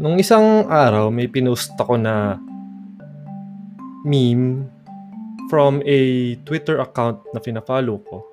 Nung 0.00 0.16
isang 0.16 0.64
araw, 0.72 1.12
may 1.12 1.28
pinost 1.28 1.76
ako 1.76 2.00
na 2.00 2.40
meme 4.00 4.64
from 5.52 5.84
a 5.84 6.32
Twitter 6.48 6.80
account 6.80 7.20
na 7.36 7.40
pinafollow 7.44 8.00
ko. 8.08 8.24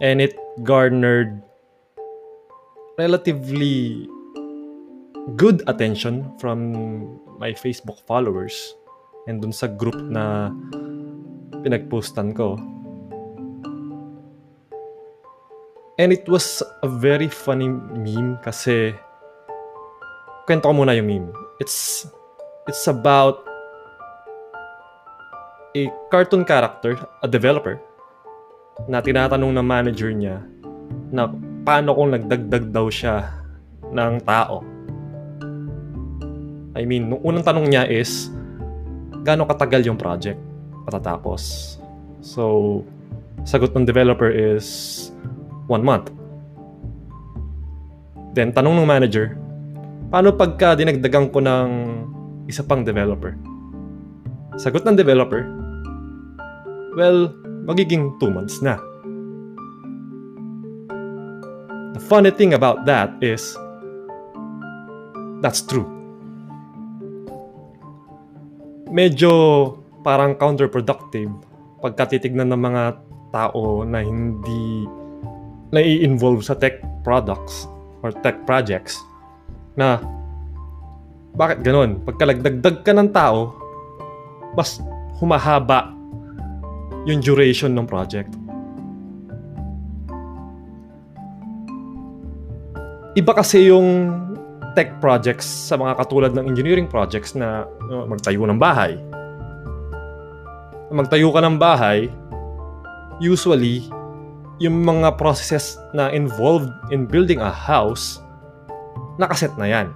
And 0.00 0.24
it 0.24 0.32
garnered 0.64 1.44
relatively 2.96 4.08
good 5.36 5.60
attention 5.68 6.32
from 6.40 6.72
my 7.36 7.52
Facebook 7.52 8.00
followers 8.08 8.56
and 9.28 9.44
dun 9.44 9.52
sa 9.52 9.68
group 9.68 10.00
na 10.00 10.56
pinagpostan 11.60 12.32
ko. 12.32 12.56
And 16.00 16.16
it 16.16 16.24
was 16.32 16.64
a 16.80 16.88
very 16.88 17.28
funny 17.28 17.68
meme 17.68 18.40
kasi 18.40 18.96
kwento 20.46 20.66
ko 20.66 20.74
muna 20.74 20.94
yung 20.98 21.06
meme. 21.06 21.28
It's 21.62 22.06
it's 22.66 22.86
about 22.90 23.46
a 25.72 25.88
cartoon 26.10 26.44
character, 26.44 26.98
a 27.22 27.28
developer, 27.30 27.80
na 28.90 29.00
tinatanong 29.00 29.54
ng 29.54 29.66
manager 29.66 30.10
niya 30.12 30.42
na 31.12 31.30
paano 31.62 31.94
kung 31.94 32.12
nagdagdag 32.12 32.74
daw 32.74 32.90
siya 32.90 33.30
ng 33.88 34.20
tao. 34.26 34.64
I 36.72 36.88
mean, 36.88 37.12
nung 37.12 37.20
unang 37.20 37.44
tanong 37.44 37.68
niya 37.68 37.84
is, 37.84 38.32
gaano 39.22 39.44
katagal 39.44 39.84
yung 39.84 40.00
project 40.00 40.40
patatapos? 40.88 41.76
So, 42.24 42.80
sagot 43.44 43.76
ng 43.76 43.84
developer 43.84 44.32
is, 44.32 45.08
one 45.68 45.84
month. 45.84 46.08
Then, 48.32 48.56
tanong 48.56 48.80
ng 48.80 48.88
manager, 48.88 49.36
paano 50.12 50.36
pagka 50.36 50.76
dinagdagan 50.76 51.32
ko 51.32 51.40
ng 51.40 51.68
isa 52.44 52.60
pang 52.60 52.84
developer? 52.84 53.32
Sagot 54.60 54.84
ng 54.84 54.92
developer, 54.92 55.40
well, 56.92 57.32
magiging 57.64 58.12
2 58.20 58.28
months 58.28 58.60
na. 58.60 58.76
The 61.96 62.02
funny 62.04 62.28
thing 62.28 62.52
about 62.52 62.84
that 62.84 63.16
is, 63.24 63.56
that's 65.40 65.64
true. 65.64 65.88
Medyo 68.92 69.32
parang 70.04 70.36
counterproductive 70.36 71.32
pagka 71.80 72.12
titignan 72.12 72.52
ng 72.52 72.60
mga 72.60 72.84
tao 73.32 73.80
na 73.88 74.04
hindi 74.04 74.84
nai-involve 75.72 76.44
sa 76.44 76.52
tech 76.52 76.84
products 77.00 77.64
or 78.04 78.12
tech 78.20 78.44
projects 78.44 79.00
na 79.78 80.02
bakit 81.32 81.64
ganun? 81.64 82.00
Pagkalagdagdag 82.04 82.84
ka 82.84 82.92
ng 82.92 83.08
tao, 83.08 83.56
mas 84.52 84.80
humahaba 85.16 85.92
yung 87.08 87.24
duration 87.24 87.72
ng 87.72 87.88
project. 87.88 88.30
Iba 93.12 93.32
kasi 93.36 93.68
yung 93.68 94.08
tech 94.72 94.96
projects 95.04 95.44
sa 95.44 95.76
mga 95.76 96.00
katulad 96.00 96.32
ng 96.32 96.48
engineering 96.48 96.88
projects 96.88 97.36
na 97.36 97.68
uh, 97.92 98.08
magtayo 98.08 98.48
ng 98.48 98.56
bahay. 98.56 98.96
Magtayo 100.88 101.28
ka 101.32 101.40
ng 101.44 101.56
bahay, 101.60 102.08
usually, 103.20 103.84
yung 104.60 104.80
mga 104.80 105.16
processes 105.20 105.76
na 105.92 106.08
involved 106.12 106.72
in 106.88 107.04
building 107.04 107.40
a 107.40 107.52
house, 107.52 108.21
nakaset 109.20 109.52
na 109.60 109.66
yan. 109.68 109.86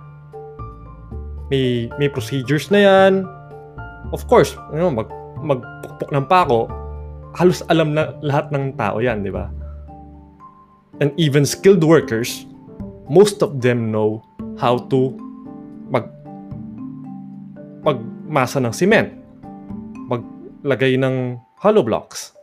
May, 1.49 1.87
may 1.97 2.11
procedures 2.11 2.69
na 2.75 2.81
yan. 2.83 3.13
Of 4.11 4.27
course, 4.27 4.59
know, 4.75 4.91
mag, 4.91 5.09
magpukpok 5.41 6.11
ng 6.11 6.27
pako, 6.27 6.67
halos 7.37 7.61
alam 7.71 7.95
na 7.95 8.17
lahat 8.25 8.51
ng 8.51 8.75
tao 8.75 8.99
yan, 8.99 9.23
di 9.23 9.31
ba? 9.31 9.53
And 10.99 11.13
even 11.21 11.45
skilled 11.45 11.85
workers, 11.85 12.49
most 13.07 13.45
of 13.45 13.61
them 13.61 13.93
know 13.93 14.25
how 14.57 14.81
to 14.91 15.13
mag 15.93 16.09
magmasa 17.87 18.59
ng 18.59 18.75
cement, 18.75 19.15
maglagay 20.11 20.99
ng 20.99 21.39
hollow 21.63 21.87
blocks. 21.87 22.35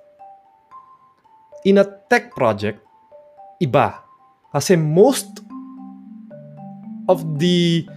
In 1.68 1.80
a 1.80 1.86
tech 2.08 2.32
project, 2.32 2.80
iba. 3.60 4.00
Kasi 4.56 4.80
most 4.80 5.43
of 7.10 7.40
the 7.40 7.88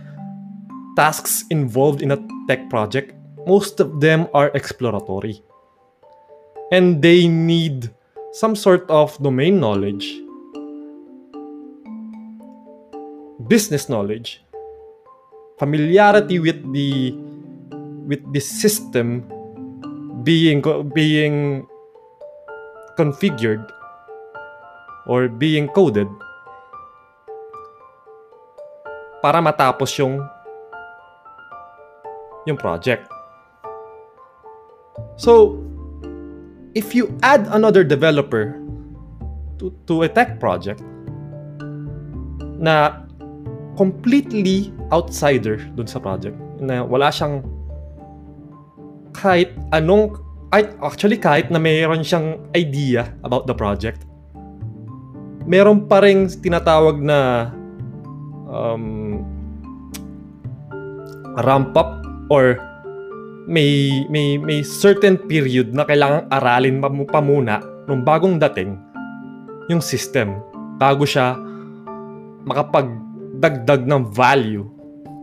tasks 0.96 1.44
involved 1.50 2.02
in 2.02 2.12
a 2.12 2.18
tech 2.48 2.68
project, 2.70 3.14
most 3.46 3.80
of 3.80 4.00
them 4.00 4.28
are 4.34 4.50
exploratory. 4.54 5.42
And 6.72 7.00
they 7.00 7.28
need 7.28 7.90
some 8.32 8.56
sort 8.56 8.90
of 8.90 9.16
domain 9.22 9.60
knowledge 9.60 10.20
business 13.48 13.88
knowledge, 13.88 14.42
familiarity 15.58 16.38
with 16.38 16.58
the 16.72 17.12
with 18.06 18.22
the 18.32 18.40
system 18.40 19.26
being 20.22 20.62
being 20.94 21.66
configured 22.98 23.62
or 25.06 25.28
being 25.28 25.68
coded 25.68 26.08
para 29.26 29.42
matapos 29.42 29.90
yung 29.98 30.22
yung 32.46 32.54
project. 32.54 33.10
So, 35.18 35.58
if 36.78 36.94
you 36.94 37.10
add 37.26 37.50
another 37.50 37.82
developer 37.82 38.54
to, 39.58 39.74
to 39.90 40.06
a 40.06 40.08
tech 40.08 40.38
project 40.38 40.78
na 42.62 43.02
completely 43.74 44.70
outsider 44.94 45.58
dun 45.74 45.90
sa 45.90 45.98
project. 45.98 46.38
Na 46.62 46.86
wala 46.86 47.10
siyang 47.10 47.42
kahit 49.10 49.50
anong 49.74 50.22
actually 50.54 51.18
kahit 51.18 51.50
na 51.50 51.58
mayroon 51.58 52.06
siyang 52.06 52.38
idea 52.54 53.10
about 53.26 53.50
the 53.50 53.52
project 53.52 54.06
meron 55.46 55.84
pa 55.84 56.00
ring 56.00 56.30
tinatawag 56.30 57.02
na 57.02 57.50
um, 58.50 59.05
ramp 61.44 61.76
up 61.76 62.00
or 62.32 62.56
may 63.46 64.02
may 64.10 64.40
may 64.40 64.64
certain 64.64 65.14
period 65.16 65.70
na 65.70 65.86
kailangang 65.86 66.26
aralin 66.32 66.82
pa 66.82 67.20
muna 67.22 67.62
nung 67.86 68.02
bagong 68.02 68.40
dating 68.42 68.74
yung 69.70 69.82
system 69.82 70.42
bago 70.80 71.06
siya 71.06 71.38
makapag 72.46 72.90
dagdag 73.38 73.84
ng 73.84 74.02
value 74.10 74.66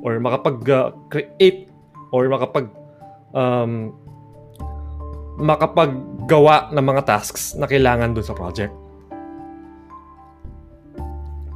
or 0.03 0.19
makapag-create 0.19 1.67
uh, 1.67 2.13
or 2.13 2.27
makapag 2.27 2.67
um, 3.31 3.95
makapaggawa 5.39 6.69
ng 6.69 6.83
mga 6.83 7.01
tasks 7.09 7.57
na 7.57 7.65
kailangan 7.65 8.13
dun 8.13 8.27
sa 8.27 8.37
project. 8.37 8.69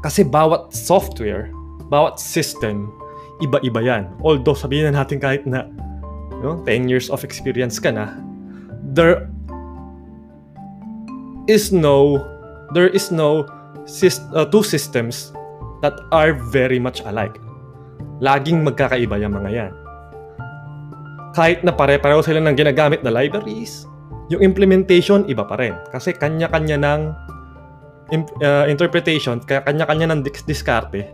Kasi 0.02 0.26
bawat 0.26 0.74
software, 0.74 1.54
bawat 1.92 2.18
system, 2.18 2.90
iba-iba 3.42 3.80
yan. 3.84 4.04
Although 4.22 4.58
sabihin 4.58 4.90
na 4.92 5.04
natin 5.04 5.22
kahit 5.22 5.46
na 5.46 5.70
you 6.38 6.44
know, 6.44 6.58
10 6.66 6.90
years 6.90 7.10
of 7.10 7.22
experience 7.22 7.78
ka 7.78 7.94
na, 7.94 8.18
there 8.94 9.30
is 11.48 11.72
no 11.72 12.22
there 12.76 12.92
is 12.92 13.10
no 13.10 13.48
syst- 13.88 14.28
uh, 14.36 14.44
two 14.48 14.62
systems 14.64 15.32
that 15.82 15.96
are 16.12 16.36
very 16.52 16.78
much 16.78 17.02
alike. 17.08 17.38
Laging 18.20 18.66
magkakaiba 18.66 19.22
yung 19.22 19.38
mga 19.38 19.50
yan. 19.54 19.74
Kahit 21.38 21.62
na 21.62 21.70
pare-pareho 21.70 22.26
sila 22.26 22.42
ng 22.42 22.58
ginagamit 22.58 23.06
na 23.06 23.14
libraries, 23.14 23.86
yung 24.34 24.42
implementation 24.42 25.24
iba 25.30 25.46
pa 25.46 25.56
rin. 25.56 25.78
Kasi 25.94 26.18
kanya-kanya 26.18 26.78
ng 26.82 27.02
uh, 28.42 28.66
interpretation, 28.66 29.38
kanya-kanya 29.46 30.12
ng 30.12 30.26
dis- 30.26 30.44
diskarte 30.50 31.06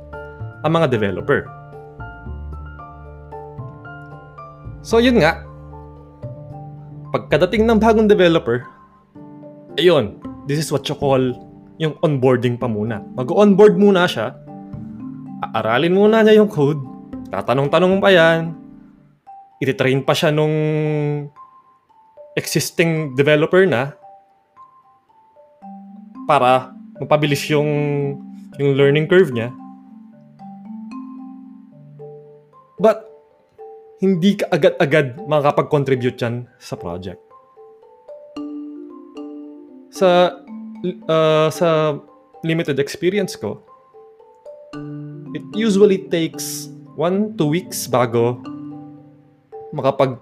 ang 0.64 0.72
mga 0.80 0.88
developer. 0.96 1.44
So 4.84 5.00
yun 5.00 5.24
nga, 5.24 5.42
pagkadating 7.16 7.64
ng 7.64 7.80
bagong 7.80 8.12
developer, 8.12 8.68
ayun, 9.80 10.20
this 10.46 10.60
is 10.60 10.70
what 10.70 10.84
you 10.86 10.96
call 11.00 11.24
yung 11.80 11.96
onboarding 12.04 12.60
pa 12.60 12.68
muna. 12.68 13.00
Mag-onboard 13.16 13.80
muna 13.80 14.06
siya 14.06 14.44
aralin 15.52 15.92
muna 15.92 16.24
niya 16.24 16.40
yung 16.40 16.48
code, 16.48 16.80
tatanong-tanong 17.28 18.00
pa 18.00 18.10
yan, 18.14 18.56
ititrain 19.60 20.00
pa 20.00 20.16
siya 20.16 20.32
nung 20.32 20.56
existing 22.40 23.14
developer 23.20 23.68
na 23.68 23.94
para 26.24 26.72
mapabilis 26.98 27.44
yung 27.52 27.70
yung 28.56 28.78
learning 28.80 29.10
curve 29.10 29.34
niya. 29.34 29.52
Hindi 34.02 34.40
ka 34.40 34.50
agad-agad 34.50 35.22
makakapag-contribute 35.30 36.18
yan 36.18 36.50
sa 36.58 36.74
project. 36.80 37.22
Sa 39.94 40.34
uh, 41.08 41.48
sa 41.54 42.00
limited 42.42 42.82
experience 42.82 43.38
ko, 43.38 43.62
it 45.38 45.46
usually 45.54 46.10
takes 46.10 46.68
one, 46.98 47.38
two 47.38 47.50
weeks 47.50 47.86
bago 47.86 48.42
makapag 49.74 50.18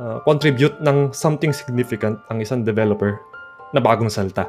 uh, 0.00 0.20
contribute 0.24 0.76
ng 0.80 1.12
something 1.12 1.52
significant 1.52 2.16
ang 2.32 2.40
isang 2.40 2.64
developer 2.64 3.20
na 3.76 3.80
bagong 3.80 4.08
salta. 4.08 4.48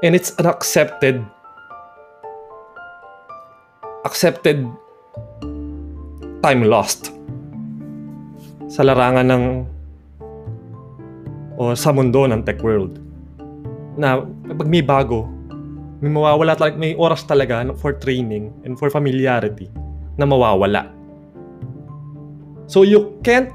And 0.00 0.16
it's 0.16 0.32
an 0.40 0.48
accepted 0.48 1.20
accepted 4.08 4.64
time 6.40 6.64
lost 6.64 7.12
sa 8.72 8.80
larangan 8.80 9.28
ng 9.28 9.44
o 11.60 11.76
sa 11.76 11.92
mundo 11.92 12.24
ng 12.24 12.40
tech 12.40 12.64
world 12.64 12.96
na 14.00 14.24
pag 14.56 14.68
may 14.68 14.80
bago 14.80 15.28
may 16.00 16.08
mawawala 16.08 16.56
talaga 16.56 16.80
may 16.80 16.96
oras 16.96 17.28
talaga 17.28 17.60
for 17.76 17.92
training 18.00 18.48
and 18.64 18.80
for 18.80 18.88
familiarity 18.88 19.68
na 20.16 20.24
mawawala. 20.24 20.88
So 22.64 22.88
you 22.88 23.20
can't 23.20 23.52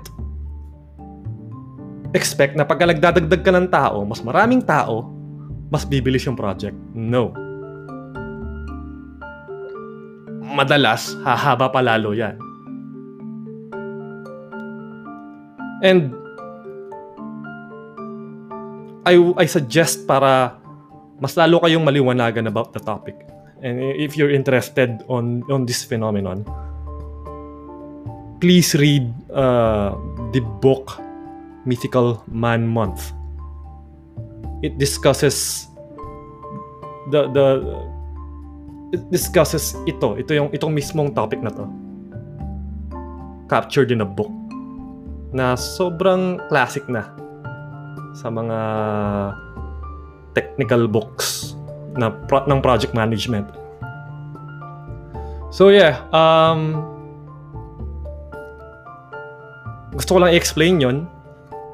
expect 2.14 2.54
na 2.54 2.62
pagka 2.62 2.86
nagdadagdag 2.86 3.42
ka 3.42 3.50
ng 3.50 3.68
tao 3.74 4.06
mas 4.06 4.22
maraming 4.22 4.62
tao 4.62 5.10
mas 5.74 5.82
bibilis 5.82 6.30
yung 6.30 6.38
project. 6.38 6.78
No. 6.94 7.34
Madalas 10.46 11.18
hahaba 11.26 11.74
pa 11.74 11.82
lalo 11.82 12.14
yan 12.14 12.38
and 15.84 16.16
I, 19.06 19.16
I 19.38 19.46
suggest 19.46 20.08
para 20.10 20.58
mas 21.22 21.38
lalo 21.38 21.62
kayong 21.62 21.86
maliwanagan 21.86 22.48
about 22.48 22.74
the 22.74 22.82
topic. 22.82 23.16
And 23.64 23.80
if 23.98 24.18
you're 24.18 24.34
interested 24.34 25.02
on 25.08 25.42
on 25.48 25.66
this 25.66 25.82
phenomenon, 25.82 26.44
please 28.44 28.76
read 28.76 29.10
uh, 29.32 29.96
the 30.36 30.44
book 30.62 31.00
Mythical 31.66 32.22
Man 32.30 32.68
Month. 32.68 33.16
It 34.62 34.78
discusses 34.78 35.68
the 37.10 37.30
the 37.32 37.48
it 38.94 39.02
discusses 39.10 39.74
ito, 39.90 40.20
ito 40.20 40.32
yung 40.34 40.50
itong 40.54 40.74
mismong 40.74 41.16
topic 41.16 41.42
na 41.42 41.50
to. 41.54 41.66
Captured 43.50 43.90
in 43.94 44.02
a 44.02 44.10
book 44.10 44.34
na 45.36 45.60
sobrang 45.60 46.40
classic 46.48 46.88
na 46.88 47.12
sa 48.16 48.32
mga 48.32 48.60
technical 50.32 50.88
books 50.88 51.60
na 52.00 52.08
pro- 52.08 52.48
ng 52.48 52.64
project 52.64 52.96
management. 52.96 53.52
So 55.52 55.72
yeah, 55.72 56.00
um, 56.16 56.80
gusto 59.96 60.16
ko 60.16 60.24
lang 60.24 60.32
i-explain 60.32 60.80
yon 60.80 61.08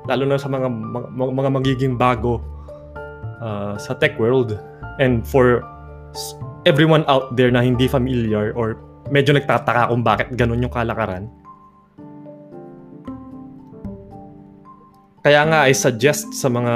lalo 0.09 0.25
na 0.25 0.37
sa 0.41 0.49
mga 0.49 0.65
mga, 1.13 1.31
mga 1.33 1.49
magiging 1.53 1.93
bago 1.97 2.41
uh, 3.41 3.77
sa 3.77 3.93
tech 3.97 4.17
world 4.17 4.57
and 4.97 5.21
for 5.25 5.61
everyone 6.65 7.05
out 7.05 7.33
there 7.37 7.49
na 7.49 7.61
hindi 7.61 7.85
familiar 7.85 8.53
or 8.57 8.77
medyo 9.09 9.33
nagtataka 9.33 9.89
kung 9.89 10.01
bakit 10.05 10.27
ganun 10.37 10.61
yung 10.61 10.73
kalakaran 10.73 11.29
Kaya 15.21 15.45
nga, 15.45 15.69
I 15.69 15.73
suggest 15.77 16.33
sa 16.33 16.49
mga 16.49 16.73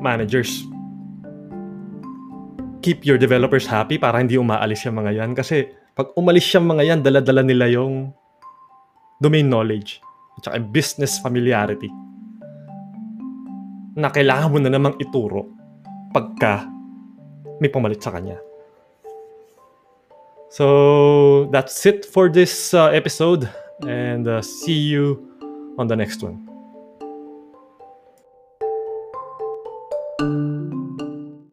managers, 0.00 0.64
keep 2.80 3.04
your 3.04 3.20
developers 3.20 3.68
happy 3.68 4.00
para 4.00 4.20
hindi 4.20 4.40
umaalis 4.40 4.88
yung 4.88 4.96
mga 5.04 5.12
yan. 5.20 5.30
Kasi 5.36 5.68
pag 5.92 6.12
umalis 6.16 6.48
yung 6.56 6.64
mga 6.68 6.82
yan, 6.84 7.00
dala-dala 7.04 7.44
nila 7.44 7.68
yung 7.68 8.12
domain 9.20 9.44
knowledge 9.44 10.00
at 10.40 10.48
saka 10.48 10.58
business 10.60 11.20
familiarity 11.20 11.88
na 13.94 14.10
kailangan 14.10 14.50
mo 14.50 14.58
na 14.58 14.72
namang 14.72 14.98
ituro 14.98 15.46
pagka 16.10 16.66
may 17.60 17.70
pumalit 17.70 18.02
sa 18.02 18.10
kanya. 18.10 18.40
So, 20.50 21.48
that's 21.50 21.84
it 21.86 22.04
for 22.04 22.28
this 22.30 22.74
uh, 22.74 22.90
episode 22.90 23.48
and 23.86 24.26
uh, 24.28 24.42
see 24.42 24.76
you 24.76 25.18
on 25.78 25.86
the 25.86 25.96
next 25.96 26.22
one. 26.22 26.43